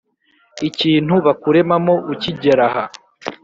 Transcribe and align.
ikintu 0.69 1.13
bakuremamo 1.25 1.93
ukigeraha 2.13 2.83